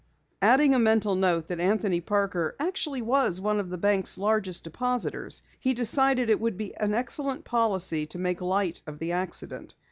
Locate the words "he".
5.59-5.75